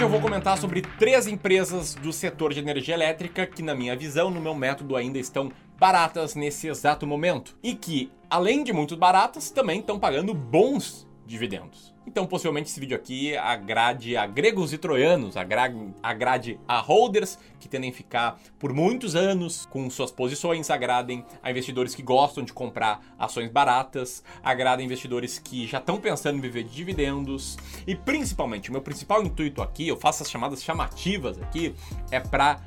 Hoje 0.00 0.06
eu 0.06 0.12
vou 0.12 0.22
comentar 0.22 0.56
sobre 0.56 0.80
três 0.80 1.26
empresas 1.26 1.94
do 1.94 2.10
setor 2.10 2.54
de 2.54 2.58
energia 2.58 2.94
elétrica 2.94 3.46
que, 3.46 3.62
na 3.62 3.74
minha 3.74 3.94
visão, 3.94 4.30
no 4.30 4.40
meu 4.40 4.54
método, 4.54 4.96
ainda 4.96 5.18
estão 5.18 5.52
baratas 5.78 6.34
nesse 6.34 6.68
exato 6.68 7.06
momento. 7.06 7.54
E 7.62 7.74
que, 7.74 8.10
além 8.30 8.64
de 8.64 8.72
muito 8.72 8.96
baratas, 8.96 9.50
também 9.50 9.80
estão 9.80 10.00
pagando 10.00 10.32
bons 10.32 11.06
dividendos. 11.30 11.94
Então, 12.06 12.26
possivelmente, 12.26 12.68
esse 12.68 12.80
vídeo 12.80 12.96
aqui 12.96 13.36
agrade 13.36 14.16
a 14.16 14.26
gregos 14.26 14.72
e 14.72 14.78
troianos, 14.78 15.36
agrade, 15.36 16.58
a 16.66 16.80
holders 16.80 17.38
que 17.60 17.68
tendem 17.68 17.90
a 17.90 17.92
ficar 17.92 18.40
por 18.58 18.72
muitos 18.72 19.14
anos 19.14 19.64
com 19.66 19.88
suas 19.88 20.10
posições, 20.10 20.70
agradem 20.70 21.24
a 21.42 21.50
investidores 21.50 21.94
que 21.94 22.02
gostam 22.02 22.42
de 22.42 22.52
comprar 22.52 23.00
ações 23.18 23.48
baratas, 23.48 24.24
agradem 24.42 24.86
investidores 24.86 25.38
que 25.38 25.66
já 25.66 25.78
estão 25.78 26.00
pensando 26.00 26.38
em 26.38 26.40
viver 26.40 26.64
de 26.64 26.74
dividendos 26.74 27.56
e, 27.86 27.94
principalmente, 27.94 28.70
o 28.70 28.72
meu 28.72 28.82
principal 28.82 29.22
intuito 29.22 29.62
aqui, 29.62 29.86
eu 29.86 29.96
faço 29.96 30.22
as 30.22 30.30
chamadas 30.30 30.62
chamativas 30.62 31.40
aqui, 31.40 31.74
é 32.10 32.18
para 32.18 32.60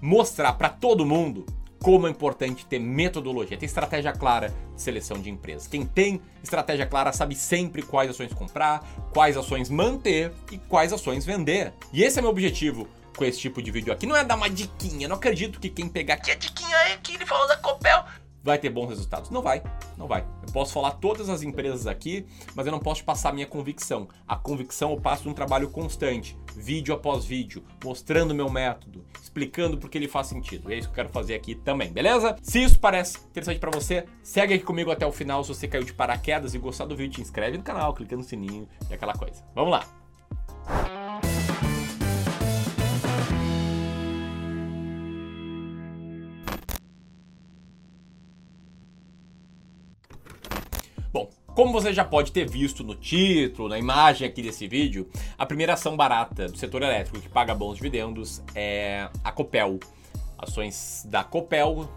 mostrar 0.00 0.52
para 0.54 0.68
todo 0.68 1.06
mundo 1.06 1.46
como 1.82 2.06
é 2.06 2.10
importante 2.10 2.66
ter 2.66 2.78
metodologia, 2.78 3.56
ter 3.56 3.66
estratégia 3.66 4.12
clara 4.12 4.54
de 4.74 4.82
seleção 4.82 5.18
de 5.18 5.30
empresas. 5.30 5.66
Quem 5.66 5.84
tem 5.84 6.20
estratégia 6.42 6.86
clara 6.86 7.12
sabe 7.12 7.34
sempre 7.34 7.82
quais 7.82 8.10
ações 8.10 8.32
comprar, 8.32 8.86
quais 9.12 9.36
ações 9.36 9.70
manter 9.70 10.32
e 10.52 10.58
quais 10.58 10.92
ações 10.92 11.24
vender. 11.24 11.72
E 11.92 12.02
esse 12.02 12.18
é 12.18 12.22
meu 12.22 12.30
objetivo 12.30 12.86
com 13.16 13.24
esse 13.24 13.38
tipo 13.38 13.62
de 13.62 13.70
vídeo 13.70 13.92
aqui. 13.92 14.06
Não 14.06 14.16
é 14.16 14.24
dar 14.24 14.36
uma 14.36 14.48
diquinha, 14.48 15.08
não 15.08 15.16
acredito 15.16 15.58
que 15.58 15.68
quem 15.68 15.88
pegar 15.88 16.14
aqui 16.14 16.30
a 16.30 16.34
diquinha 16.34 16.76
é 16.88 16.96
que 16.96 17.14
ele 17.14 17.26
falou 17.26 17.48
da 17.48 17.56
Copel 17.56 18.04
vai 18.42 18.58
ter 18.58 18.70
bons 18.70 18.88
resultados. 18.88 19.30
Não 19.30 19.42
vai, 19.42 19.62
não 19.96 20.06
vai. 20.06 20.26
Eu 20.46 20.52
posso 20.52 20.72
falar 20.72 20.92
todas 20.92 21.28
as 21.28 21.42
empresas 21.42 21.86
aqui, 21.86 22.26
mas 22.54 22.66
eu 22.66 22.72
não 22.72 22.78
posso 22.78 23.04
passar 23.04 23.32
minha 23.32 23.46
convicção. 23.46 24.08
A 24.26 24.36
convicção 24.36 24.90
eu 24.92 25.00
passo 25.00 25.28
um 25.28 25.34
trabalho 25.34 25.70
constante, 25.70 26.38
vídeo 26.54 26.94
após 26.94 27.24
vídeo, 27.24 27.64
mostrando 27.84 28.34
meu 28.34 28.50
método, 28.50 29.04
explicando 29.22 29.78
porque 29.78 29.98
ele 29.98 30.08
faz 30.08 30.26
sentido. 30.26 30.70
E 30.70 30.74
é 30.74 30.78
isso 30.78 30.88
que 30.88 30.92
eu 30.92 31.04
quero 31.04 31.08
fazer 31.10 31.34
aqui 31.34 31.54
também, 31.54 31.92
beleza? 31.92 32.36
Se 32.42 32.62
isso 32.62 32.78
parece 32.78 33.18
interessante 33.18 33.58
para 33.58 33.70
você, 33.70 34.04
segue 34.22 34.54
aqui 34.54 34.64
comigo 34.64 34.90
até 34.90 35.06
o 35.06 35.12
final. 35.12 35.42
Se 35.44 35.54
você 35.54 35.68
caiu 35.68 35.84
de 35.84 35.92
paraquedas 35.92 36.54
e 36.54 36.58
gostar 36.58 36.86
do 36.86 36.96
vídeo, 36.96 37.14
te 37.14 37.20
inscreve 37.20 37.58
no 37.58 37.62
canal, 37.62 37.94
clica 37.94 38.16
no 38.16 38.22
sininho 38.22 38.68
e 38.88 38.94
aquela 38.94 39.14
coisa. 39.14 39.44
Vamos 39.54 39.70
lá. 39.70 40.99
Como 51.54 51.72
você 51.72 51.92
já 51.92 52.04
pode 52.04 52.32
ter 52.32 52.48
visto 52.48 52.84
no 52.84 52.94
título, 52.94 53.68
na 53.68 53.78
imagem 53.78 54.26
aqui 54.26 54.40
desse 54.40 54.68
vídeo, 54.68 55.08
a 55.36 55.44
primeira 55.44 55.74
ação 55.74 55.96
barata 55.96 56.46
do 56.46 56.56
setor 56.56 56.82
elétrico 56.82 57.20
que 57.20 57.28
paga 57.28 57.54
bons 57.54 57.76
dividendos 57.76 58.42
é 58.54 59.08
a 59.22 59.32
Copel. 59.32 59.78
Ações 60.38 61.06
da 61.10 61.24
Copel 61.24 61.88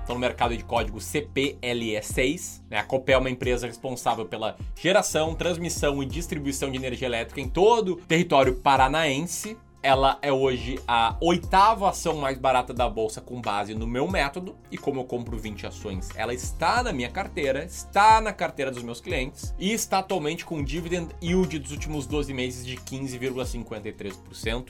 estão 0.00 0.14
no 0.16 0.20
mercado 0.20 0.56
de 0.56 0.64
código 0.64 0.98
CPLE6. 0.98 2.62
Né? 2.70 2.78
A 2.78 2.82
Copel 2.82 3.16
é 3.16 3.20
uma 3.20 3.30
empresa 3.30 3.66
responsável 3.66 4.24
pela 4.24 4.56
geração, 4.74 5.34
transmissão 5.34 6.02
e 6.02 6.06
distribuição 6.06 6.70
de 6.70 6.78
energia 6.78 7.06
elétrica 7.06 7.40
em 7.40 7.48
todo 7.48 7.92
o 7.92 7.96
território 7.96 8.54
paranaense. 8.56 9.56
Ela 9.84 10.16
é 10.22 10.32
hoje 10.32 10.78
a 10.86 11.16
oitava 11.20 11.90
ação 11.90 12.14
mais 12.14 12.38
barata 12.38 12.72
da 12.72 12.88
bolsa 12.88 13.20
com 13.20 13.40
base 13.40 13.74
no 13.74 13.84
meu 13.84 14.08
método. 14.08 14.54
E 14.70 14.78
como 14.78 15.00
eu 15.00 15.04
compro 15.04 15.36
20 15.36 15.66
ações, 15.66 16.08
ela 16.14 16.32
está 16.32 16.84
na 16.84 16.92
minha 16.92 17.10
carteira, 17.10 17.64
está 17.64 18.20
na 18.20 18.32
carteira 18.32 18.70
dos 18.70 18.84
meus 18.84 19.00
clientes 19.00 19.52
e 19.58 19.72
está 19.72 19.98
atualmente 19.98 20.44
com 20.44 20.62
dividend 20.62 21.08
yield 21.20 21.58
dos 21.58 21.72
últimos 21.72 22.06
12 22.06 22.32
meses 22.32 22.64
de 22.64 22.76
15,53%. 22.76 24.68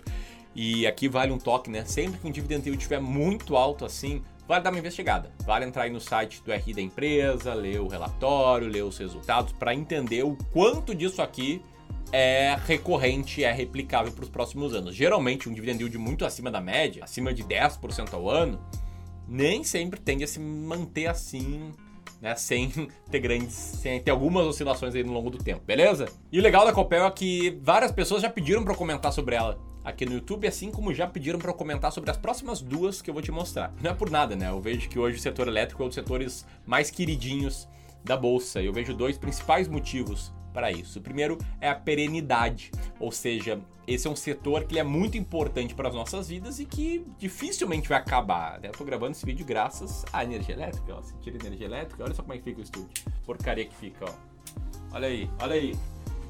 E 0.54 0.86
aqui 0.86 1.08
vale 1.08 1.30
um 1.30 1.38
toque, 1.38 1.68
né? 1.68 1.84
Sempre 1.84 2.18
que 2.18 2.26
um 2.26 2.30
dividend 2.30 2.64
yield 2.64 2.78
estiver 2.78 3.00
muito 3.00 3.54
alto 3.54 3.84
assim, 3.84 4.22
vale 4.48 4.64
dar 4.64 4.70
uma 4.70 4.78
investigada. 4.78 5.30
Vale 5.44 5.66
entrar 5.66 5.82
aí 5.82 5.90
no 5.90 6.00
site 6.00 6.42
do 6.42 6.50
RI 6.50 6.72
da 6.72 6.80
empresa, 6.80 7.52
ler 7.52 7.82
o 7.82 7.86
relatório, 7.86 8.66
ler 8.66 8.82
os 8.82 8.96
resultados 8.96 9.52
para 9.52 9.74
entender 9.74 10.24
o 10.24 10.38
quanto 10.54 10.94
disso 10.94 11.20
aqui 11.20 11.62
é 12.12 12.56
recorrente, 12.66 13.42
é 13.42 13.50
replicável 13.50 14.12
para 14.12 14.22
os 14.22 14.28
próximos 14.28 14.74
anos. 14.74 14.94
Geralmente, 14.94 15.48
um 15.48 15.52
dividend 15.52 15.80
yield 15.80 15.96
muito 15.98 16.24
acima 16.24 16.50
da 16.50 16.60
média, 16.60 17.02
acima 17.02 17.32
de 17.32 17.42
10% 17.42 18.12
ao 18.12 18.28
ano, 18.28 18.60
nem 19.26 19.64
sempre 19.64 19.98
tende 19.98 20.22
a 20.22 20.26
se 20.26 20.38
manter 20.38 21.06
assim, 21.06 21.72
né, 22.20 22.34
sem 22.34 22.70
ter 23.10 23.18
grandes, 23.18 23.54
sem 23.54 23.98
ter 24.00 24.10
algumas 24.10 24.46
oscilações 24.46 24.94
aí 24.94 25.02
no 25.02 25.12
longo 25.12 25.30
do 25.30 25.38
tempo, 25.38 25.62
beleza? 25.64 26.06
E 26.30 26.38
o 26.38 26.42
legal 26.42 26.66
da 26.66 26.72
Copel 26.72 27.06
é 27.06 27.10
que 27.10 27.58
várias 27.62 27.90
pessoas 27.90 28.20
já 28.20 28.28
pediram 28.28 28.62
para 28.62 28.74
comentar 28.74 29.12
sobre 29.12 29.34
ela 29.34 29.58
aqui 29.82 30.04
no 30.04 30.12
YouTube, 30.12 30.46
assim 30.46 30.70
como 30.70 30.94
já 30.94 31.06
pediram 31.06 31.38
para 31.38 31.52
comentar 31.52 31.90
sobre 31.90 32.10
as 32.10 32.16
próximas 32.16 32.60
duas 32.60 33.02
que 33.02 33.10
eu 33.10 33.14
vou 33.14 33.22
te 33.22 33.32
mostrar. 33.32 33.74
Não 33.82 33.90
é 33.90 33.94
por 33.94 34.10
nada, 34.10 34.36
né? 34.36 34.48
Eu 34.48 34.60
vejo 34.60 34.88
que 34.88 34.98
hoje 34.98 35.16
o 35.16 35.20
setor 35.20 35.48
elétrico 35.48 35.82
é 35.82 35.86
um 35.86 35.88
dos 35.88 35.94
setores 35.94 36.46
mais 36.64 36.90
queridinhos 36.90 37.68
da 38.04 38.16
bolsa. 38.16 38.62
Eu 38.62 38.72
vejo 38.72 38.94
dois 38.94 39.18
principais 39.18 39.66
motivos 39.66 40.32
para 40.52 40.70
isso. 40.70 40.98
O 40.98 41.02
primeiro 41.02 41.38
é 41.60 41.68
a 41.68 41.74
perenidade, 41.74 42.70
ou 43.00 43.10
seja, 43.10 43.60
esse 43.86 44.06
é 44.06 44.10
um 44.10 44.16
setor 44.16 44.64
que 44.64 44.78
é 44.78 44.82
muito 44.82 45.16
importante 45.18 45.74
para 45.74 45.88
as 45.88 45.94
nossas 45.94 46.28
vidas 46.28 46.60
e 46.60 46.64
que 46.64 47.04
dificilmente 47.18 47.88
vai 47.88 47.98
acabar. 47.98 48.60
Né? 48.60 48.68
Eu 48.68 48.72
tô 48.72 48.84
gravando 48.84 49.12
esse 49.12 49.26
vídeo 49.26 49.44
graças 49.44 50.04
à 50.12 50.22
energia 50.22 50.54
elétrica. 50.54 50.94
Ó. 50.94 51.02
Se 51.02 51.16
tira 51.18 51.36
energia 51.36 51.66
elétrica, 51.66 52.04
olha 52.04 52.14
só 52.14 52.22
como 52.22 52.34
é 52.34 52.38
que 52.38 52.44
fica 52.44 52.60
o 52.60 52.62
estúdio. 52.62 53.04
Porcaria 53.24 53.64
que 53.64 53.74
fica, 53.74 54.04
ó. 54.04 54.14
Olha 54.94 55.08
aí, 55.08 55.30
olha 55.40 55.54
aí. 55.54 55.74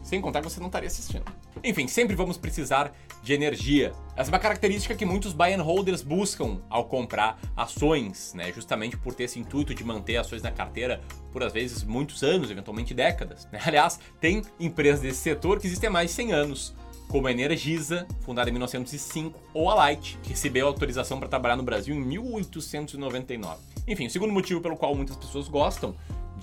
Sem 0.02 0.20
contar 0.20 0.40
que 0.40 0.50
você 0.50 0.60
não 0.60 0.66
estaria 0.66 0.88
assistindo. 0.88 1.24
Enfim, 1.62 1.86
sempre 1.86 2.16
vamos 2.16 2.36
precisar 2.36 2.92
de 3.22 3.32
energia. 3.32 3.92
Essa 4.16 4.30
é 4.30 4.32
uma 4.32 4.38
característica 4.38 4.94
que 4.94 5.04
muitos 5.04 5.32
buy 5.32 5.52
and 5.52 5.62
holders 5.62 6.02
buscam 6.02 6.60
ao 6.68 6.86
comprar 6.86 7.38
ações, 7.56 8.34
né? 8.34 8.52
Justamente 8.52 8.96
por 8.96 9.14
ter 9.14 9.24
esse 9.24 9.38
intuito 9.38 9.74
de 9.74 9.84
manter 9.84 10.16
ações 10.16 10.42
na 10.42 10.50
carteira 10.50 11.00
por 11.32 11.42
às 11.42 11.52
vezes 11.52 11.84
muitos 11.84 12.22
anos, 12.22 12.50
eventualmente 12.50 12.92
décadas. 12.92 13.48
Né? 13.52 13.60
Aliás, 13.64 14.00
tem 14.20 14.42
empresas 14.58 15.00
desse 15.00 15.20
setor 15.20 15.60
que 15.60 15.66
existem 15.66 15.88
há 15.88 15.92
mais 15.92 16.10
de 16.10 16.16
100 16.16 16.32
anos, 16.32 16.74
como 17.08 17.26
a 17.26 17.32
Energisa, 17.32 18.06
fundada 18.20 18.48
em 18.48 18.52
1905, 18.52 19.38
ou 19.54 19.70
a 19.70 19.74
Light, 19.74 20.18
que 20.22 20.30
recebeu 20.30 20.66
autorização 20.66 21.18
para 21.18 21.28
trabalhar 21.28 21.56
no 21.56 21.62
Brasil 21.62 21.94
em 21.94 22.00
1899. 22.00 23.60
Enfim, 23.86 24.06
o 24.06 24.10
segundo 24.10 24.32
motivo 24.32 24.60
pelo 24.60 24.76
qual 24.76 24.94
muitas 24.94 25.16
pessoas 25.16 25.48
gostam 25.48 25.94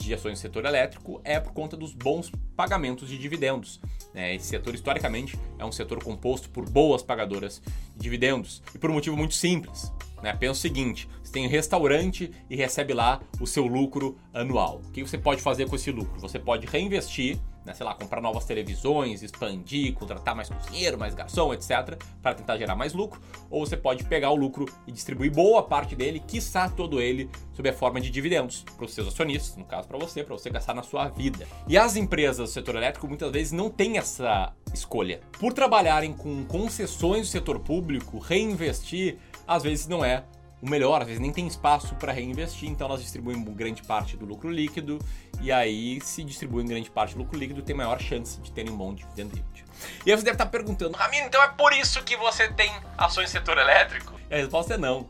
de 0.05 0.13
ações 0.13 0.33
do 0.33 0.41
setor 0.41 0.65
elétrico 0.65 1.21
é 1.23 1.39
por 1.39 1.53
conta 1.53 1.75
dos 1.77 1.93
bons 1.93 2.31
pagamentos 2.55 3.09
de 3.09 3.17
dividendos. 3.17 3.79
Né? 4.13 4.35
Esse 4.35 4.47
setor, 4.47 4.73
historicamente, 4.73 5.37
é 5.57 5.65
um 5.65 5.71
setor 5.71 6.03
composto 6.03 6.49
por 6.49 6.69
boas 6.69 7.01
pagadoras 7.01 7.61
de 7.95 8.03
dividendos. 8.03 8.61
E 8.73 8.77
por 8.77 8.89
um 8.89 8.93
motivo 8.93 9.15
muito 9.15 9.33
simples. 9.33 9.91
Né? 10.21 10.33
Pensa 10.33 10.53
o 10.53 10.55
seguinte: 10.55 11.07
você 11.23 11.31
tem 11.31 11.45
um 11.45 11.49
restaurante 11.49 12.31
e 12.49 12.55
recebe 12.55 12.93
lá 12.93 13.21
o 13.39 13.47
seu 13.47 13.65
lucro 13.65 14.17
anual. 14.33 14.81
O 14.87 14.91
que 14.91 15.01
você 15.01 15.17
pode 15.17 15.41
fazer 15.41 15.67
com 15.67 15.75
esse 15.75 15.91
lucro? 15.91 16.19
Você 16.19 16.39
pode 16.39 16.65
reinvestir 16.65 17.37
né, 17.69 17.75
sei 17.75 17.85
lá, 17.85 17.93
comprar 17.93 18.19
novas 18.19 18.45
televisões, 18.45 19.21
expandir, 19.21 19.93
contratar 19.93 20.35
mais 20.35 20.49
cozinheiro, 20.49 20.97
mais 20.97 21.13
garçom, 21.13 21.53
etc, 21.53 22.01
para 22.19 22.33
tentar 22.33 22.57
gerar 22.57 22.75
mais 22.75 22.93
lucro, 22.93 23.21
ou 23.49 23.63
você 23.65 23.77
pode 23.77 24.03
pegar 24.05 24.31
o 24.31 24.35
lucro 24.35 24.65
e 24.87 24.91
distribuir 24.91 25.31
boa 25.31 25.61
parte 25.61 25.95
dele, 25.95 26.19
quiçá 26.19 26.67
todo 26.67 26.99
ele, 26.99 27.29
sob 27.53 27.69
a 27.69 27.73
forma 27.73 28.01
de 28.01 28.09
dividendos 28.09 28.65
para 28.75 28.85
os 28.85 28.93
seus 28.93 29.07
acionistas, 29.07 29.55
no 29.55 29.65
caso 29.65 29.87
para 29.87 29.99
você, 29.99 30.23
para 30.23 30.35
você 30.35 30.49
gastar 30.49 30.73
na 30.73 30.81
sua 30.81 31.09
vida. 31.09 31.47
E 31.67 31.77
as 31.77 31.95
empresas 31.95 32.49
do 32.49 32.51
setor 32.51 32.75
elétrico 32.75 33.07
muitas 33.07 33.31
vezes 33.31 33.51
não 33.51 33.69
têm 33.69 33.99
essa 33.99 34.51
escolha. 34.73 35.21
Por 35.39 35.53
trabalharem 35.53 36.11
com 36.11 36.43
concessões 36.45 37.27
do 37.27 37.31
setor 37.31 37.59
público, 37.59 38.17
reinvestir 38.17 39.19
às 39.47 39.61
vezes 39.61 39.87
não 39.87 40.03
é 40.03 40.23
o 40.61 40.69
melhor, 40.69 41.01
às 41.01 41.07
vezes 41.07 41.21
nem 41.21 41.31
tem 41.31 41.47
espaço 41.47 41.95
para 41.95 42.11
reinvestir, 42.11 42.69
então 42.69 42.87
elas 42.87 43.01
distribuem 43.01 43.41
grande 43.43 43.81
parte 43.83 44.17
do 44.17 44.25
lucro 44.25 44.49
líquido, 44.49 44.99
e 45.41 45.51
aí, 45.51 46.01
se 46.01 46.23
distribuem 46.23 46.67
grande 46.67 46.89
parte 46.89 47.13
do 47.13 47.19
lucro 47.19 47.37
líquido, 47.37 47.61
tem 47.61 47.75
maior 47.75 47.99
chance 47.99 48.39
de 48.41 48.51
terem 48.51 48.71
um 48.71 48.77
bom 48.77 48.93
dividend 48.93 49.33
yield. 49.33 49.65
E 50.05 50.11
aí 50.11 50.17
você 50.17 50.23
deve 50.23 50.35
estar 50.35 50.47
perguntando, 50.47 50.97
Ramiro, 50.97 51.25
então 51.25 51.41
é 51.41 51.47
por 51.47 51.71
isso 51.71 52.03
que 52.03 52.17
você 52.17 52.51
tem 52.51 52.71
ações 52.97 53.29
setor 53.29 53.57
elétrico? 53.57 54.13
E 54.29 54.33
a 54.33 54.37
resposta 54.37 54.73
é 54.73 54.77
não. 54.77 55.07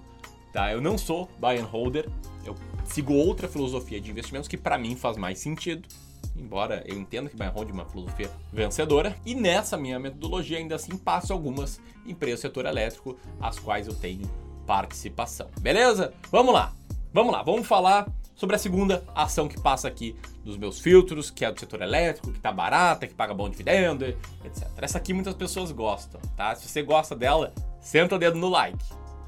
Tá? 0.54 0.72
Eu 0.72 0.82
não 0.82 0.98
sou 0.98 1.30
buy 1.40 1.58
and 1.58 1.66
holder, 1.66 2.08
eu 2.46 2.56
sigo 2.86 3.14
outra 3.14 3.48
filosofia 3.48 4.00
de 4.00 4.12
investimentos 4.12 4.48
que 4.48 4.58
para 4.58 4.78
mim 4.78 4.96
faz 4.96 5.18
mais 5.18 5.40
sentido. 5.40 5.88
Embora 6.36 6.84
eu 6.86 6.98
entenda 6.98 7.30
que 7.30 7.36
buy 7.36 7.48
and 7.48 7.52
hold 7.52 7.70
é 7.70 7.74
uma 7.74 7.86
filosofia 7.86 8.32
vencedora, 8.54 9.16
e 9.26 9.34
nessa 9.34 9.78
minha 9.78 10.00
metodologia 10.00 10.58
ainda 10.58 10.76
assim 10.76 10.96
passo 10.96 11.34
algumas 11.34 11.82
empresas 12.06 12.40
do 12.40 12.42
setor 12.44 12.66
elétrico, 12.66 13.18
as 13.42 13.60
quais 13.60 13.88
eu 13.88 13.96
tenho 13.96 14.30
participação. 14.70 15.48
Beleza? 15.60 16.14
Vamos 16.30 16.54
lá. 16.54 16.72
Vamos 17.12 17.34
lá, 17.34 17.42
vamos 17.42 17.66
falar 17.66 18.08
sobre 18.36 18.56
a 18.56 18.60
segunda 18.60 19.04
ação 19.16 19.48
que 19.48 19.60
passa 19.60 19.88
aqui 19.88 20.16
dos 20.46 20.58
meus 20.58 20.80
filtros, 20.80 21.32
que 21.32 21.44
é 21.44 21.52
do 21.52 21.60
setor 21.60 21.82
elétrico, 21.82 22.32
que 22.32 22.40
tá 22.40 22.52
barata, 22.52 23.08
que 23.08 23.16
paga 23.16 23.34
bom 23.34 23.50
dividendo, 23.50 24.06
etc. 24.06 24.68
Essa 24.80 25.00
aqui 25.00 25.12
muitas 25.12 25.34
pessoas 25.34 25.72
gostam, 25.72 26.22
tá? 26.38 26.54
Se 26.54 26.70
você 26.70 26.84
gosta 26.84 27.16
dela, 27.16 27.52
senta 27.82 28.16
o 28.16 28.20
dedo 28.20 28.38
no 28.38 28.48
like. 28.48 28.78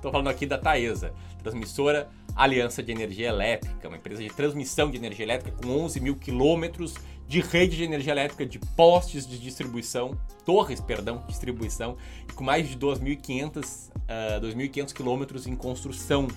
Tô 0.01 0.09
falando 0.09 0.29
aqui 0.29 0.45
da 0.45 0.57
Taesa, 0.57 1.13
transmissora 1.43 2.09
Aliança 2.35 2.81
de 2.81 2.91
Energia 2.91 3.27
Elétrica, 3.27 3.87
uma 3.87 3.97
empresa 3.97 4.23
de 4.23 4.29
transmissão 4.29 4.89
de 4.89 4.97
energia 4.97 5.23
elétrica 5.23 5.55
com 5.61 5.69
11 5.69 5.99
mil 5.99 6.15
quilômetros 6.15 6.95
de 7.27 7.39
rede 7.39 7.77
de 7.77 7.83
energia 7.83 8.11
elétrica, 8.11 8.45
de 8.45 8.59
postes 8.59 9.27
de 9.27 9.37
distribuição, 9.37 10.17
torres, 10.45 10.81
perdão, 10.81 11.23
distribuição, 11.27 11.97
e 12.27 12.33
com 12.33 12.43
mais 12.43 12.67
de 12.67 12.77
2.500 12.77 13.89
uh, 13.89 14.41
2.500 14.41 14.93
quilômetros 14.93 15.47
em 15.47 15.55
construção. 15.55 16.27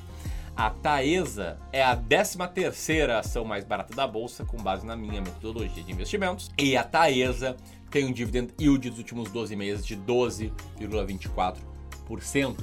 A 0.57 0.71
Taesa 0.71 1.59
é 1.73 1.83
a 1.83 1.97
13 1.97 2.39
ação 3.19 3.45
mais 3.45 3.65
barata 3.65 3.93
da 3.93 4.07
bolsa, 4.07 4.45
com 4.45 4.57
base 4.57 4.87
na 4.87 4.95
minha 4.95 5.21
metodologia 5.21 5.83
de 5.83 5.91
investimentos. 5.91 6.49
E 6.57 6.77
a 6.77 6.85
Taesa 6.85 7.57
tem 7.91 8.05
um 8.05 8.13
dividend 8.13 8.53
yield 8.61 8.89
dos 8.91 8.99
últimos 8.99 9.31
12 9.33 9.57
meses 9.57 9.85
de 9.85 9.97
12,24%. 9.97 11.74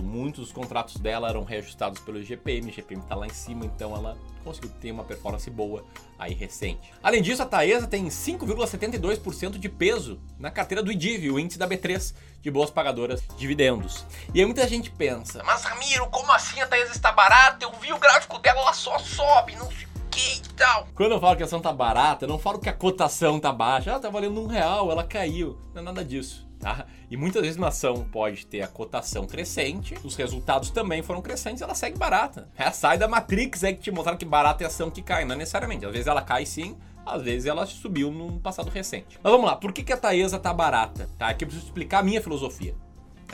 Muitos 0.01 0.45
dos 0.45 0.51
contratos 0.51 0.97
dela 0.97 1.29
eram 1.29 1.43
reajustados 1.43 1.99
pelo 2.01 2.19
IGPM, 2.19 2.67
o 2.67 2.69
IGPM 2.69 3.01
está 3.01 3.15
lá 3.15 3.25
em 3.25 3.33
cima, 3.33 3.65
então 3.65 3.95
ela 3.95 4.17
conseguiu 4.43 4.69
ter 4.81 4.91
uma 4.91 5.03
performance 5.03 5.49
boa 5.49 5.83
aí 6.17 6.33
recente. 6.33 6.91
Além 7.01 7.21
disso, 7.21 7.41
a 7.41 7.45
Taesa 7.45 7.87
tem 7.87 8.07
5,72% 8.07 9.57
de 9.57 9.69
peso 9.69 10.19
na 10.39 10.51
carteira 10.51 10.83
do 10.83 10.91
IDIV, 10.91 11.31
o 11.31 11.39
índice 11.39 11.59
da 11.59 11.67
B3, 11.67 12.13
de 12.41 12.51
boas 12.51 12.69
pagadoras 12.69 13.21
de 13.21 13.35
dividendos. 13.35 14.05
E 14.33 14.39
aí 14.39 14.45
muita 14.45 14.67
gente 14.67 14.89
pensa, 14.91 15.43
mas 15.43 15.63
Ramiro, 15.63 16.07
como 16.07 16.31
assim 16.31 16.59
a 16.61 16.67
Taesa 16.67 16.91
está 16.91 17.11
barata? 17.11 17.65
Eu 17.65 17.71
vi 17.79 17.91
o 17.93 17.99
gráfico 17.99 18.39
dela, 18.39 18.61
ela 18.61 18.73
só 18.73 18.97
sobe, 18.99 19.55
não 19.55 19.69
e 20.17 20.53
tal. 20.55 20.87
Quando 20.93 21.13
eu 21.13 21.19
falo 21.19 21.35
que 21.35 21.43
a 21.43 21.45
ação 21.45 21.61
tá 21.61 21.73
barata, 21.73 22.25
eu 22.25 22.29
não 22.29 22.37
falo 22.37 22.59
que 22.59 22.69
a 22.69 22.73
cotação 22.73 23.39
tá 23.39 23.51
baixa, 23.51 23.89
ela 23.89 23.99
tá 23.99 24.09
valendo 24.09 24.39
um 24.41 24.47
real, 24.47 24.91
ela 24.91 25.03
caiu, 25.03 25.57
não 25.73 25.81
é 25.81 25.85
nada 25.85 26.05
disso. 26.05 26.47
Tá? 26.59 26.85
E 27.11 27.17
muitas 27.17 27.41
vezes 27.41 27.57
uma 27.57 27.67
ação 27.67 28.07
pode 28.09 28.45
ter 28.45 28.61
a 28.61 28.67
cotação 28.69 29.27
crescente, 29.27 29.93
os 30.01 30.15
resultados 30.15 30.71
também 30.71 31.03
foram 31.03 31.21
crescentes, 31.21 31.61
ela 31.61 31.75
segue 31.75 31.97
barata. 31.97 32.49
É, 32.57 32.71
sai 32.71 32.97
da 32.97 33.05
Matrix 33.05 33.65
é 33.65 33.73
que 33.73 33.81
te 33.81 33.91
mostraram 33.91 34.17
que 34.17 34.23
barata 34.23 34.63
é 34.63 34.67
ação 34.67 34.89
que 34.89 35.01
cai, 35.01 35.25
não 35.25 35.35
necessariamente. 35.35 35.85
Às 35.85 35.91
vezes 35.91 36.07
ela 36.07 36.21
cai 36.21 36.45
sim, 36.45 36.77
às 37.05 37.21
vezes 37.21 37.47
ela 37.47 37.65
subiu 37.65 38.11
num 38.11 38.39
passado 38.39 38.69
recente. 38.69 39.19
Mas 39.21 39.29
vamos 39.29 39.45
lá, 39.45 39.57
por 39.57 39.73
que, 39.73 39.83
que 39.83 39.91
a 39.91 39.97
Taesa 39.97 40.39
tá 40.39 40.53
barata? 40.53 41.09
Tá? 41.17 41.27
Aqui 41.27 41.43
eu 41.43 41.49
preciso 41.49 41.67
explicar 41.67 41.99
a 41.99 42.03
minha 42.03 42.21
filosofia. 42.21 42.73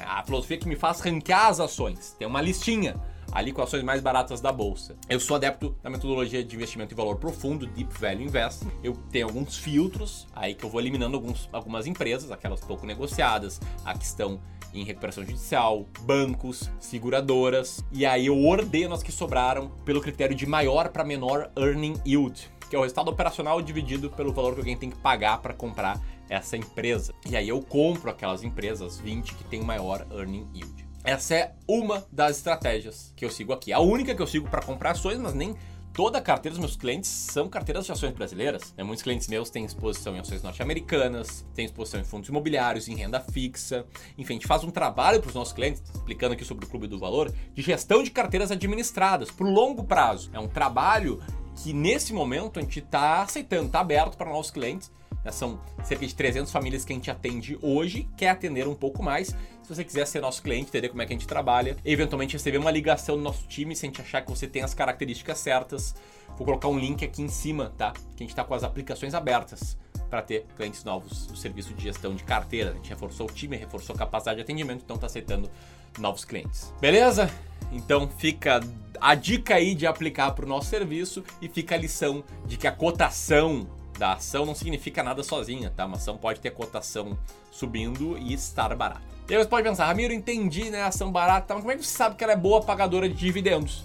A 0.03 0.23
filosofia 0.23 0.57
que 0.57 0.67
me 0.67 0.75
faz 0.75 0.99
ranquear 0.99 1.45
as 1.45 1.59
ações. 1.59 2.15
Tem 2.17 2.27
uma 2.27 2.41
listinha 2.41 2.99
ali 3.37 3.51
com 3.51 3.61
ações 3.61 3.83
mais 3.83 4.01
baratas 4.01 4.41
da 4.41 4.51
bolsa. 4.51 4.97
Eu 5.07 5.19
sou 5.19 5.35
adepto 5.35 5.75
da 5.83 5.91
metodologia 5.91 6.43
de 6.43 6.55
investimento 6.55 6.95
em 6.95 6.97
valor 6.97 7.17
profundo, 7.17 7.67
Deep 7.67 7.93
Value 7.99 8.23
Investing. 8.23 8.71
Eu 8.83 8.93
tenho 9.11 9.27
alguns 9.27 9.55
filtros 9.55 10.27
aí 10.35 10.55
que 10.55 10.65
eu 10.65 10.69
vou 10.71 10.81
eliminando 10.81 11.17
alguns, 11.17 11.47
algumas 11.53 11.85
empresas, 11.85 12.31
aquelas 12.31 12.61
pouco 12.61 12.87
negociadas, 12.87 13.61
a 13.85 13.95
que 13.95 14.03
estão 14.03 14.41
em 14.73 14.83
recuperação 14.83 15.23
judicial, 15.23 15.85
bancos, 16.01 16.71
seguradoras, 16.79 17.85
e 17.91 18.07
aí 18.07 18.25
eu 18.25 18.43
ordeno 18.43 18.95
as 18.95 19.03
que 19.03 19.11
sobraram 19.11 19.69
pelo 19.85 20.01
critério 20.01 20.35
de 20.35 20.47
maior 20.47 20.89
para 20.89 21.03
menor 21.03 21.51
earning 21.55 21.95
yield, 22.07 22.51
que 22.67 22.75
é 22.75 22.79
o 22.79 22.81
resultado 22.81 23.09
operacional 23.11 23.61
dividido 23.61 24.09
pelo 24.09 24.33
valor 24.33 24.55
que 24.55 24.61
alguém 24.61 24.75
tem 24.75 24.89
que 24.89 24.97
pagar 24.97 25.43
para 25.43 25.53
comprar 25.53 26.01
essa 26.27 26.57
empresa. 26.57 27.13
E 27.29 27.37
aí 27.37 27.47
eu 27.47 27.61
compro 27.61 28.09
aquelas 28.09 28.43
empresas 28.43 28.99
20 28.99 29.35
que 29.35 29.43
tem 29.43 29.61
maior 29.61 30.07
earning 30.11 30.47
yield. 30.55 30.86
Essa 31.07 31.35
é 31.35 31.53
uma 31.65 32.05
das 32.11 32.35
estratégias 32.35 33.13
que 33.15 33.23
eu 33.23 33.31
sigo 33.31 33.53
aqui. 33.53 33.71
A 33.71 33.79
única 33.79 34.13
que 34.13 34.21
eu 34.21 34.27
sigo 34.27 34.49
para 34.49 34.61
comprar 34.61 34.91
ações, 34.91 35.17
mas 35.17 35.33
nem 35.33 35.55
toda 35.93 36.17
a 36.17 36.21
carteira 36.21 36.53
dos 36.53 36.59
meus 36.59 36.75
clientes 36.75 37.09
são 37.09 37.47
carteiras 37.47 37.85
de 37.85 37.93
ações 37.93 38.11
brasileiras. 38.11 38.73
Né? 38.75 38.83
Muitos 38.83 39.03
clientes 39.03 39.25
meus 39.29 39.49
têm 39.49 39.63
exposição 39.63 40.13
em 40.17 40.19
ações 40.19 40.43
norte-americanas, 40.43 41.45
têm 41.55 41.63
exposição 41.63 42.01
em 42.01 42.03
fundos 42.03 42.27
imobiliários, 42.27 42.89
em 42.89 42.95
renda 42.95 43.21
fixa. 43.21 43.85
Enfim, 44.17 44.33
a 44.33 44.35
gente 44.35 44.47
faz 44.47 44.65
um 44.65 44.69
trabalho 44.69 45.21
para 45.21 45.29
os 45.29 45.33
nossos 45.33 45.53
clientes, 45.53 45.81
explicando 45.95 46.33
aqui 46.33 46.43
sobre 46.43 46.65
o 46.65 46.67
Clube 46.67 46.87
do 46.87 46.99
Valor, 46.99 47.33
de 47.53 47.61
gestão 47.61 48.03
de 48.03 48.11
carteiras 48.11 48.51
administradas 48.51 49.31
por 49.31 49.47
longo 49.47 49.85
prazo. 49.85 50.29
É 50.33 50.39
um 50.41 50.49
trabalho 50.49 51.21
que 51.57 51.73
nesse 51.73 52.13
momento 52.13 52.59
a 52.59 52.61
gente 52.61 52.79
está 52.79 53.21
aceitando, 53.21 53.67
está 53.67 53.79
aberto 53.79 54.15
para 54.15 54.29
nossos 54.29 54.51
clientes 54.51 54.91
né? 55.27 55.31
São 55.31 55.59
cerca 55.83 56.07
de 56.07 56.15
300 56.15 56.51
famílias 56.51 56.85
que 56.85 56.93
a 56.93 56.95
gente 56.95 57.11
atende 57.11 57.59
hoje, 57.61 58.07
quer 58.15 58.29
atender 58.29 58.67
um 58.67 58.73
pouco 58.73 59.03
mais. 59.03 59.27
Se 59.27 59.75
você 59.75 59.83
quiser 59.83 60.07
ser 60.07 60.21
nosso 60.21 60.41
cliente, 60.41 60.69
entender 60.69 60.89
como 60.89 61.01
é 61.01 61.05
que 61.05 61.13
a 61.13 61.15
gente 61.17 61.27
trabalha, 61.27 61.75
eventualmente 61.83 62.33
receber 62.33 62.57
uma 62.57 62.71
ligação 62.71 63.17
do 63.17 63.21
nosso 63.21 63.45
time, 63.47 63.75
se 63.75 63.85
a 63.85 63.89
gente 63.89 64.01
achar 64.01 64.21
que 64.21 64.29
você 64.29 64.47
tem 64.47 64.63
as 64.63 64.73
características 64.73 65.37
certas, 65.37 65.93
vou 66.37 66.45
colocar 66.45 66.69
um 66.69 66.79
link 66.79 67.03
aqui 67.03 67.21
em 67.21 67.27
cima, 67.27 67.73
tá? 67.77 67.91
Que 67.91 67.99
a 68.15 68.19
gente 68.23 68.29
está 68.29 68.43
com 68.43 68.53
as 68.53 68.63
aplicações 68.63 69.13
abertas 69.13 69.77
para 70.09 70.21
ter 70.21 70.45
clientes 70.55 70.85
novos 70.85 71.27
no 71.27 71.35
serviço 71.35 71.73
de 71.73 71.83
gestão 71.83 72.15
de 72.15 72.23
carteira. 72.23 72.71
A 72.71 72.73
gente 72.75 72.89
reforçou 72.89 73.27
o 73.27 73.31
time, 73.31 73.57
reforçou 73.57 73.93
a 73.93 73.99
capacidade 73.99 74.37
de 74.37 74.43
atendimento, 74.43 74.83
então 74.85 74.95
está 74.95 75.07
aceitando 75.07 75.51
novos 75.99 76.23
clientes. 76.23 76.73
Beleza? 76.79 77.29
Então 77.71 78.09
fica 78.17 78.59
a 78.99 79.15
dica 79.15 79.55
aí 79.55 79.75
de 79.75 79.85
aplicar 79.85 80.31
para 80.31 80.45
o 80.45 80.47
nosso 80.47 80.69
serviço 80.69 81.23
e 81.41 81.47
fica 81.47 81.75
a 81.75 81.77
lição 81.77 82.23
de 82.45 82.57
que 82.57 82.67
a 82.67 82.71
cotação 82.71 83.67
da 83.97 84.13
ação 84.13 84.45
não 84.45 84.55
significa 84.55 85.03
nada 85.03 85.23
sozinha, 85.23 85.71
tá? 85.75 85.85
Uma 85.85 85.97
ação 85.97 86.17
pode 86.17 86.39
ter 86.39 86.51
cotação 86.51 87.17
subindo 87.51 88.17
e 88.17 88.33
estar 88.33 88.75
barata. 88.75 89.01
E 89.27 89.35
aí 89.35 89.43
você 89.43 89.49
pode 89.49 89.67
pensar, 89.67 89.85
Ramiro, 89.87 90.13
entendi, 90.13 90.69
né? 90.69 90.83
Ação 90.83 91.11
barata, 91.11 91.53
mas 91.53 91.63
como 91.63 91.71
é 91.71 91.75
que 91.75 91.83
você 91.83 91.97
sabe 91.97 92.15
que 92.15 92.23
ela 92.23 92.33
é 92.33 92.37
boa 92.37 92.61
pagadora 92.61 93.09
de 93.09 93.15
dividendos? 93.15 93.83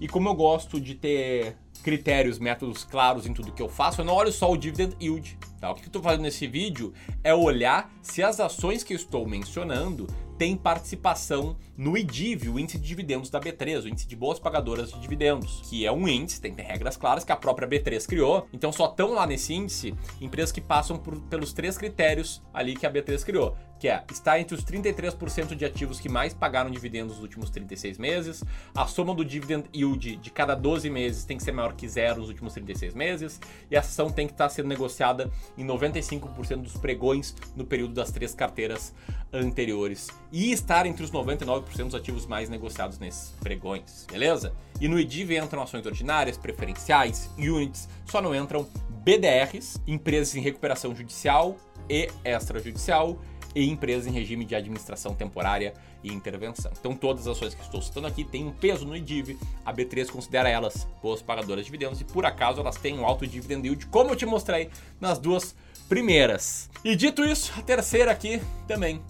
E 0.00 0.08
como 0.08 0.28
eu 0.28 0.34
gosto 0.34 0.80
de 0.80 0.94
ter 0.94 1.56
critérios, 1.82 2.38
métodos 2.38 2.84
claros 2.84 3.26
em 3.26 3.32
tudo 3.32 3.52
que 3.52 3.62
eu 3.62 3.68
faço, 3.68 4.00
eu 4.00 4.04
não 4.04 4.14
olho 4.14 4.32
só 4.32 4.50
o 4.50 4.56
dividend 4.56 4.96
yield. 5.00 5.38
Tá? 5.60 5.70
O 5.70 5.74
que 5.74 5.82
eu 5.82 5.86
estou 5.86 6.02
fazendo 6.02 6.22
nesse 6.22 6.46
vídeo 6.46 6.92
é 7.22 7.34
olhar 7.34 7.90
se 8.02 8.22
as 8.22 8.40
ações 8.40 8.82
que 8.82 8.94
estou 8.94 9.26
mencionando 9.26 10.06
tem 10.38 10.56
participação 10.56 11.56
no 11.76 11.96
IDIV, 11.96 12.48
o 12.48 12.58
índice 12.58 12.78
de 12.78 12.86
dividendos 12.86 13.30
da 13.30 13.40
B3, 13.40 13.84
o 13.84 13.88
índice 13.88 14.06
de 14.06 14.16
boas 14.16 14.38
pagadoras 14.38 14.92
de 14.92 15.00
dividendos, 15.00 15.62
que 15.68 15.86
é 15.86 15.92
um 15.92 16.08
índice, 16.08 16.40
tem, 16.40 16.52
tem 16.52 16.64
regras 16.64 16.96
claras 16.96 17.24
que 17.24 17.32
a 17.32 17.36
própria 17.36 17.68
B3 17.68 18.06
criou. 18.06 18.48
Então 18.52 18.72
só 18.72 18.86
estão 18.86 19.12
lá 19.12 19.26
nesse 19.26 19.54
índice 19.54 19.94
empresas 20.20 20.52
que 20.52 20.60
passam 20.60 20.96
por, 20.96 21.20
pelos 21.22 21.52
três 21.52 21.78
critérios 21.78 22.42
ali 22.52 22.74
que 22.74 22.86
a 22.86 22.92
B3 22.92 23.24
criou, 23.24 23.56
que 23.84 23.88
é 23.90 24.02
estar 24.10 24.40
entre 24.40 24.54
os 24.54 24.64
33% 24.64 25.54
de 25.54 25.62
ativos 25.62 26.00
que 26.00 26.08
mais 26.08 26.32
pagaram 26.32 26.70
dividendos 26.70 27.16
nos 27.16 27.22
últimos 27.22 27.50
36 27.50 27.98
meses, 27.98 28.42
a 28.74 28.86
soma 28.86 29.14
do 29.14 29.22
dividend 29.22 29.68
yield 29.74 30.16
de 30.16 30.30
cada 30.30 30.54
12 30.54 30.88
meses 30.88 31.26
tem 31.26 31.36
que 31.36 31.42
ser 31.42 31.52
maior 31.52 31.74
que 31.74 31.86
zero 31.86 32.20
nos 32.20 32.30
últimos 32.30 32.54
36 32.54 32.94
meses, 32.94 33.38
e 33.70 33.76
a 33.76 33.80
ação 33.80 34.10
tem 34.10 34.26
que 34.26 34.32
estar 34.32 34.48
sendo 34.48 34.68
negociada 34.68 35.30
em 35.58 35.66
95% 35.66 36.62
dos 36.62 36.78
pregões 36.78 37.36
no 37.54 37.66
período 37.66 37.92
das 37.92 38.10
três 38.10 38.34
carteiras 38.34 38.94
anteriores. 39.30 40.08
E 40.32 40.50
estar 40.50 40.86
entre 40.86 41.04
os 41.04 41.10
99% 41.10 41.84
dos 41.84 41.94
ativos 41.94 42.24
mais 42.24 42.48
negociados 42.48 42.98
nesses 42.98 43.32
pregões, 43.42 44.06
beleza? 44.10 44.54
E 44.80 44.88
no 44.88 44.98
IDIV 44.98 45.36
entram 45.36 45.60
ações 45.60 45.84
ordinárias, 45.84 46.38
preferenciais, 46.38 47.28
units, 47.36 47.86
só 48.06 48.22
não 48.22 48.34
entram 48.34 48.66
BDRs, 49.04 49.78
empresas 49.86 50.34
em 50.34 50.40
recuperação 50.40 50.96
judicial 50.96 51.58
e 51.88 52.08
extrajudicial 52.24 53.18
e 53.54 53.68
empresas 53.68 54.06
em 54.06 54.10
regime 54.10 54.44
de 54.44 54.54
administração 54.54 55.14
temporária 55.14 55.74
e 56.02 56.12
intervenção. 56.12 56.72
Então 56.78 56.94
todas 56.94 57.26
as 57.26 57.36
ações 57.36 57.54
que 57.54 57.62
estou 57.62 57.80
citando 57.80 58.06
aqui 58.06 58.24
têm 58.24 58.46
um 58.46 58.52
peso 58.52 58.84
no 58.84 58.96
IDIV, 58.96 59.38
a 59.64 59.72
B3 59.72 60.10
considera 60.10 60.48
elas 60.48 60.86
boas 61.02 61.22
pagadoras 61.22 61.64
de 61.64 61.70
dividendos 61.70 62.00
e 62.00 62.04
por 62.04 62.26
acaso 62.26 62.60
elas 62.60 62.76
têm 62.76 62.98
um 62.98 63.04
alto 63.04 63.26
dividend 63.26 63.66
yield, 63.66 63.86
como 63.86 64.10
eu 64.10 64.16
te 64.16 64.26
mostrei 64.26 64.70
nas 65.00 65.18
duas 65.18 65.54
primeiras. 65.88 66.70
E 66.84 66.94
dito 66.96 67.24
isso, 67.24 67.52
a 67.56 67.62
terceira 67.62 68.10
aqui 68.10 68.40
também 68.66 69.00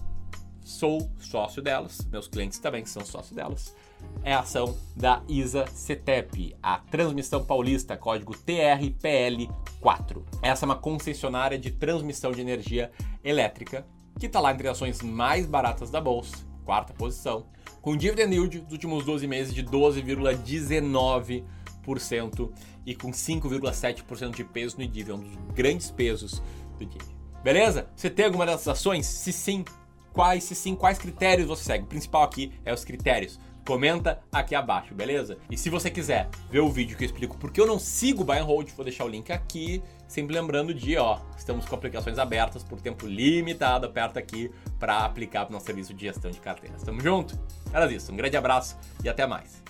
sou 0.63 1.09
sócio 1.19 1.61
delas, 1.61 1.99
meus 2.11 2.27
clientes 2.27 2.57
também 2.59 2.85
são 2.85 3.05
sócios 3.05 3.35
delas. 3.35 3.75
É 4.23 4.33
a 4.33 4.39
ação 4.39 4.75
da 4.95 5.21
ISA 5.27 5.67
CETEP, 5.67 6.55
a 6.61 6.77
Transmissão 6.79 7.43
Paulista, 7.43 7.95
código 7.95 8.33
TRPL4. 8.33 10.23
Essa 10.41 10.65
é 10.65 10.67
uma 10.67 10.75
concessionária 10.75 11.57
de 11.57 11.71
transmissão 11.71 12.31
de 12.31 12.41
energia 12.41 12.91
elétrica 13.23 13.85
que 14.19 14.25
está 14.27 14.39
lá 14.39 14.53
entre 14.53 14.67
as 14.67 14.77
ações 14.77 15.01
mais 15.01 15.45
baratas 15.45 15.89
da 15.89 15.99
bolsa, 15.99 16.37
quarta 16.63 16.93
posição, 16.93 17.47
com 17.81 17.97
dividend 17.97 18.33
yield 18.33 18.59
dos 18.59 18.71
últimos 18.71 19.03
12 19.05 19.27
meses 19.27 19.53
de 19.53 19.61
12,19% 19.63 22.51
e 22.85 22.95
com 22.95 23.11
5,7% 23.11 24.35
de 24.35 24.43
peso 24.43 24.77
no 24.77 24.83
IDIV, 24.83 25.11
é 25.11 25.13
um 25.13 25.19
dos 25.19 25.37
grandes 25.53 25.91
pesos 25.91 26.41
do 26.77 26.83
IDIV. 26.83 27.05
Beleza? 27.43 27.87
Você 27.95 28.09
tem 28.09 28.25
alguma 28.25 28.45
dessas 28.45 28.67
ações? 28.67 29.05
Se 29.05 29.31
sim, 29.31 29.63
quais, 30.11 30.43
se 30.45 30.55
sim, 30.55 30.75
quais 30.75 30.97
critérios 30.97 31.47
você 31.47 31.63
segue. 31.63 31.83
O 31.83 31.87
principal 31.87 32.23
aqui 32.23 32.51
é 32.63 32.73
os 32.73 32.83
critérios. 32.83 33.39
Comenta 33.65 34.21
aqui 34.31 34.53
abaixo, 34.53 34.93
beleza? 34.93 35.39
E 35.49 35.57
se 35.57 35.71
você 35.71 35.89
quiser 35.89 36.29
ver 36.51 36.59
o 36.59 36.69
vídeo 36.69 36.95
que 36.95 37.03
eu 37.03 37.07
explico 37.07 37.35
porque 37.37 37.59
eu 37.59 37.65
não 37.65 37.79
sigo 37.79 38.21
o 38.21 38.25
Buy 38.25 38.37
and 38.37 38.43
Hold, 38.43 38.69
vou 38.75 38.85
deixar 38.85 39.05
o 39.05 39.07
link 39.07 39.31
aqui. 39.31 39.81
Sempre 40.07 40.35
lembrando 40.35 40.71
de, 40.71 40.95
ó, 40.97 41.19
estamos 41.35 41.65
com 41.65 41.73
aplicações 41.73 42.19
abertas 42.19 42.63
por 42.63 42.79
tempo 42.79 43.07
limitado, 43.07 43.87
aperta 43.87 44.19
aqui 44.19 44.51
para 44.77 45.03
aplicar 45.03 45.45
para 45.45 45.49
o 45.49 45.53
nosso 45.53 45.65
serviço 45.65 45.95
de 45.95 46.05
gestão 46.05 46.29
de 46.29 46.39
carteiras. 46.39 46.83
Tamo 46.83 47.01
junto? 47.01 47.39
Era 47.73 47.91
isso, 47.91 48.11
um 48.11 48.15
grande 48.15 48.37
abraço 48.37 48.77
e 49.03 49.09
até 49.09 49.25
mais. 49.25 49.64